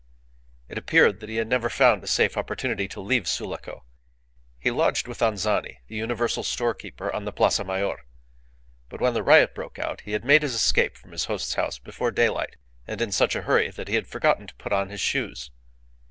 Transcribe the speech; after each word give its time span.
It 0.67 0.79
appeared 0.79 1.19
that 1.19 1.29
he 1.29 1.35
had 1.35 1.47
never 1.47 1.69
found 1.69 2.03
a 2.03 2.07
safe 2.07 2.35
opportunity 2.35 2.87
to 2.87 2.99
leave 2.99 3.27
Sulaco. 3.27 3.85
He 4.57 4.71
lodged 4.71 5.07
with 5.07 5.19
Anzani, 5.21 5.77
the 5.89 5.95
universal 5.95 6.41
storekeeper, 6.41 7.13
on 7.13 7.25
the 7.25 7.31
Plaza 7.31 7.63
Mayor. 7.63 7.97
But 8.89 8.99
when 8.99 9.13
the 9.13 9.21
riot 9.21 9.53
broke 9.53 9.77
out 9.77 10.01
he 10.01 10.13
had 10.13 10.25
made 10.25 10.41
his 10.41 10.55
escape 10.55 10.97
from 10.97 11.11
his 11.11 11.25
host's 11.25 11.53
house 11.53 11.77
before 11.77 12.09
daylight, 12.09 12.55
and 12.87 12.99
in 12.99 13.11
such 13.11 13.35
a 13.35 13.43
hurry 13.43 13.69
that 13.69 13.89
he 13.89 13.93
had 13.93 14.07
forgotten 14.07 14.47
to 14.47 14.55
put 14.55 14.73
on 14.73 14.89
his 14.89 14.99
shoes. 15.01 15.51